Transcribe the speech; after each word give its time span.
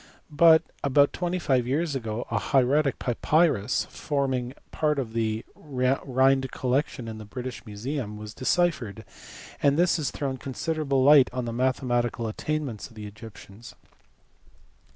But 0.31 0.63
about 0.83 1.13
twenty 1.13 1.37
five 1.37 1.67
years 1.67 1.93
ago 1.93 2.25
a 2.31 2.39
hieratic 2.39 2.97
papyrus* 2.97 3.85
forming 3.85 4.55
part 4.71 4.97
of 4.97 5.13
the 5.13 5.45
R 5.55 6.01
hind 6.11 6.49
collection 6.49 7.07
in 7.07 7.19
the 7.19 7.23
British 7.25 7.63
Museum 7.67 8.17
was 8.17 8.33
deciphered, 8.33 9.05
and 9.61 9.77
this 9.77 9.97
has 9.97 10.09
thrown 10.09 10.37
considerable 10.37 11.03
light 11.03 11.29
on 11.31 11.45
the 11.45 11.53
mathematical 11.53 12.27
attainments 12.27 12.87
of 12.87 12.95
the 12.95 13.05
Egyptians. 13.05 13.75